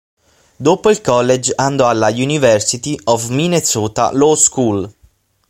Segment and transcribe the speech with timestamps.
[0.55, 4.91] Dopo il college, andò alla University of Minnesota Law School.